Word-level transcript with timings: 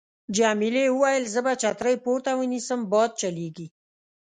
جميلې 0.37 0.85
وويل:: 0.91 1.23
زه 1.33 1.39
به 1.45 1.53
چترۍ 1.61 1.95
پورته 2.03 2.31
ونیسم، 2.35 2.79
باد 2.91 3.11
چلېږي. 3.21 3.67